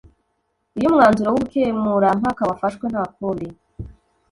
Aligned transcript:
iyo 0.77 0.85
umwanzuro 0.91 1.27
w’ubukemurampaka 1.31 2.41
wafashwe 2.49 2.85
nta 2.91 3.03
kundi 3.15 3.47